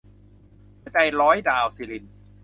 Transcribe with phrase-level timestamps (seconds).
[0.81, 2.07] หัวใจร้อยดาว- สิริณ